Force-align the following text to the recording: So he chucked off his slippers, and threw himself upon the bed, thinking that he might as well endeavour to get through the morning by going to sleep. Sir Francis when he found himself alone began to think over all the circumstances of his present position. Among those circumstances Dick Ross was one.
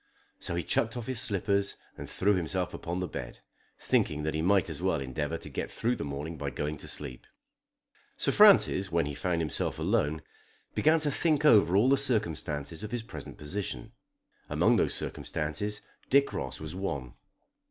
So 0.39 0.55
he 0.55 0.63
chucked 0.63 0.97
off 0.97 1.05
his 1.05 1.21
slippers, 1.21 1.75
and 1.95 2.09
threw 2.09 2.33
himself 2.33 2.73
upon 2.73 2.99
the 3.01 3.07
bed, 3.07 3.37
thinking 3.77 4.23
that 4.23 4.33
he 4.33 4.41
might 4.41 4.67
as 4.67 4.81
well 4.81 4.99
endeavour 4.99 5.37
to 5.37 5.47
get 5.47 5.69
through 5.69 5.95
the 5.95 6.03
morning 6.03 6.39
by 6.39 6.49
going 6.49 6.77
to 6.77 6.87
sleep. 6.87 7.27
Sir 8.17 8.31
Francis 8.31 8.91
when 8.91 9.05
he 9.05 9.13
found 9.13 9.41
himself 9.41 9.77
alone 9.77 10.23
began 10.73 10.99
to 11.01 11.11
think 11.11 11.45
over 11.45 11.75
all 11.77 11.87
the 11.87 11.97
circumstances 11.97 12.81
of 12.81 12.91
his 12.91 13.03
present 13.03 13.37
position. 13.37 13.91
Among 14.49 14.75
those 14.77 14.95
circumstances 14.95 15.81
Dick 16.09 16.33
Ross 16.33 16.59
was 16.59 16.73
one. 16.73 17.13